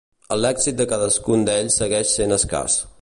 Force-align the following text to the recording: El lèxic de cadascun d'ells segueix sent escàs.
El 0.35 0.39
lèxic 0.45 0.79
de 0.79 0.87
cadascun 0.93 1.45
d'ells 1.49 1.77
segueix 1.83 2.15
sent 2.21 2.39
escàs. 2.39 2.81